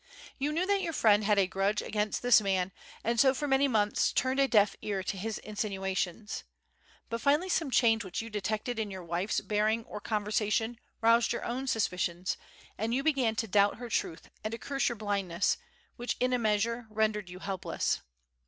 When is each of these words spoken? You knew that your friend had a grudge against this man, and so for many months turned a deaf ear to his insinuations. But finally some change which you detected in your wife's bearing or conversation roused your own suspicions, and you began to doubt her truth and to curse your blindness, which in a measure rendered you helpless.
You 0.39 0.51
knew 0.51 0.65
that 0.65 0.81
your 0.81 0.93
friend 0.93 1.25
had 1.25 1.37
a 1.37 1.45
grudge 1.45 1.79
against 1.79 2.23
this 2.23 2.41
man, 2.41 2.71
and 3.03 3.19
so 3.19 3.35
for 3.35 3.47
many 3.47 3.67
months 3.67 4.11
turned 4.11 4.39
a 4.39 4.47
deaf 4.47 4.75
ear 4.81 5.03
to 5.03 5.15
his 5.15 5.37
insinuations. 5.37 6.43
But 7.07 7.21
finally 7.21 7.49
some 7.49 7.69
change 7.69 8.03
which 8.03 8.19
you 8.19 8.31
detected 8.31 8.79
in 8.79 8.89
your 8.89 9.03
wife's 9.03 9.41
bearing 9.41 9.83
or 9.85 9.99
conversation 10.01 10.79
roused 11.01 11.31
your 11.31 11.45
own 11.45 11.67
suspicions, 11.67 12.35
and 12.79 12.95
you 12.95 13.03
began 13.03 13.35
to 13.35 13.47
doubt 13.47 13.75
her 13.77 13.89
truth 13.89 14.31
and 14.43 14.51
to 14.53 14.57
curse 14.57 14.89
your 14.89 14.95
blindness, 14.95 15.57
which 15.97 16.17
in 16.19 16.33
a 16.33 16.39
measure 16.39 16.87
rendered 16.89 17.29
you 17.29 17.37
helpless. 17.37 18.01